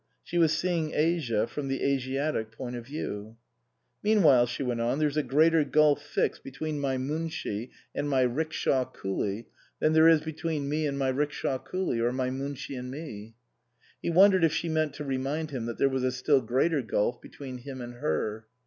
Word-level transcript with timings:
She 0.23 0.39
was 0.39 0.51
seeing 0.57 0.95
Asia 0.95 1.45
from 1.45 1.67
the 1.67 1.83
Asiatic 1.83 2.51
point 2.51 2.75
of 2.75 2.87
view." 2.87 3.37
Meanwhile," 4.03 4.47
she 4.47 4.63
went 4.63 4.81
on," 4.81 4.97
there's 4.97 5.15
a 5.15 5.21
greater 5.21 5.63
gulf 5.63 6.01
fixed 6.01 6.43
between 6.43 6.79
my 6.79 6.97
Munshi 6.97 7.69
and 7.93 8.09
my 8.09 8.21
'rickshaw 8.23 8.85
196 8.95 9.05
OUTWARD 9.05 9.13
BOUND 9.13 9.43
coolie 9.43 9.45
than 9.79 9.93
there 9.93 10.09
is 10.09 10.21
between 10.21 10.67
me 10.67 10.87
and 10.87 10.97
my 10.97 11.09
'rick 11.09 11.31
shaw 11.31 11.59
coolie, 11.59 11.99
or 12.01 12.11
my 12.11 12.31
Munshi 12.31 12.75
and 12.79 12.89
me." 12.89 13.35
He 14.01 14.09
wondered 14.09 14.43
if 14.43 14.53
she 14.53 14.69
meant 14.69 14.95
to 14.95 15.03
remind 15.03 15.51
him 15.51 15.67
that 15.67 15.77
there 15.77 15.87
was 15.87 16.03
a 16.03 16.11
still 16.11 16.41
greater 16.41 16.81
gulf 16.81 17.21
between 17.21 17.59
him 17.59 17.79
and 17.79 17.93
her. 17.97 18.47